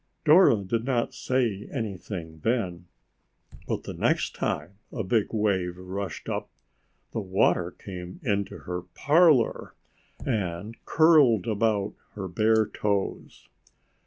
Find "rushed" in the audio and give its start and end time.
5.77-6.27